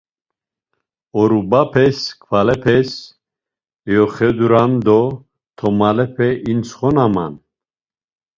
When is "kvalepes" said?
2.23-2.89